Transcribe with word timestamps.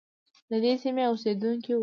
ددې 0.49 0.73
سیمې 0.83 1.03
اوسیدونکی 1.11 1.71
وو. 1.73 1.79